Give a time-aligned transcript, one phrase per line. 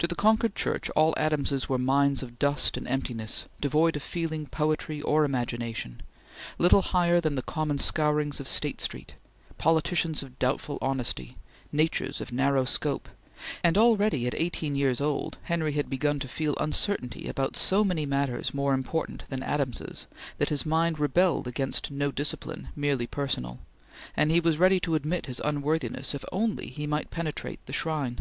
[0.00, 4.46] To the Concord Church all Adamses were minds of dust and emptiness, devoid of feeling,
[4.46, 6.02] poetry or imagination;
[6.58, 9.14] little higher than the common scourings of State Street;
[9.56, 11.36] politicians of doubtful honesty;
[11.70, 13.08] natures of narrow scope;
[13.62, 18.04] and already, at eighteen years old, Henry had begun to feel uncertainty about so many
[18.04, 20.08] matters more important than Adamses
[20.38, 23.60] that his mind rebelled against no discipline merely personal,
[24.16, 28.18] and he was ready to admit his unworthiness if only he might penetrate the shrine.